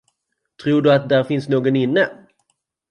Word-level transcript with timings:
Tror 0.63 0.81
du 0.81 0.91
att 0.93 1.09
där 1.09 1.23
finns 1.23 1.49
någon 1.49 1.75
inne? 1.75 2.09